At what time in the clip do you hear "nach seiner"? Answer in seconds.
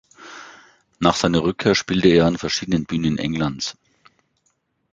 0.97-1.43